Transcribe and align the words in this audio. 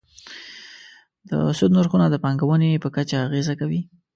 د 1.29 1.31
سود 1.57 1.71
نرخونه 1.77 2.05
د 2.09 2.15
پانګونې 2.23 2.81
په 2.83 2.89
کچه 2.95 3.17
اغېزه 3.27 3.53
کوي. 3.61 3.81